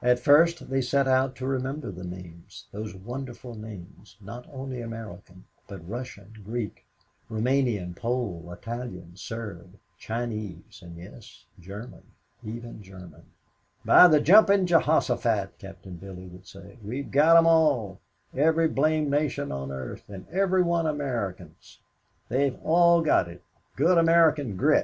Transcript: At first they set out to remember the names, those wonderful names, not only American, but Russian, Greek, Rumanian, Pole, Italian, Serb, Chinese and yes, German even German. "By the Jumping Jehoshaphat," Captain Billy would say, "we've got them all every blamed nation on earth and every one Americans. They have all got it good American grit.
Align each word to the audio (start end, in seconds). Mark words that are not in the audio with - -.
At 0.00 0.20
first 0.20 0.70
they 0.70 0.80
set 0.80 1.08
out 1.08 1.34
to 1.34 1.46
remember 1.48 1.90
the 1.90 2.04
names, 2.04 2.66
those 2.70 2.94
wonderful 2.94 3.56
names, 3.56 4.16
not 4.20 4.48
only 4.52 4.80
American, 4.80 5.46
but 5.66 5.88
Russian, 5.88 6.32
Greek, 6.44 6.86
Rumanian, 7.28 7.94
Pole, 7.96 8.52
Italian, 8.56 9.16
Serb, 9.16 9.76
Chinese 9.98 10.80
and 10.80 10.96
yes, 10.96 11.46
German 11.58 12.04
even 12.44 12.84
German. 12.84 13.24
"By 13.84 14.06
the 14.06 14.20
Jumping 14.20 14.66
Jehoshaphat," 14.66 15.58
Captain 15.58 15.96
Billy 15.96 16.28
would 16.28 16.46
say, 16.46 16.78
"we've 16.80 17.10
got 17.10 17.34
them 17.34 17.48
all 17.48 17.98
every 18.32 18.68
blamed 18.68 19.10
nation 19.10 19.50
on 19.50 19.72
earth 19.72 20.08
and 20.08 20.28
every 20.28 20.62
one 20.62 20.86
Americans. 20.86 21.80
They 22.28 22.44
have 22.44 22.60
all 22.62 23.02
got 23.02 23.26
it 23.26 23.42
good 23.74 23.98
American 23.98 24.54
grit. 24.56 24.72